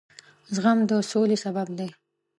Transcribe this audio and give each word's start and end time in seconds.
زغم 0.53 0.79
د 0.89 0.91
سولې 1.11 1.37
سبب 1.43 1.67
دی. 1.77 1.89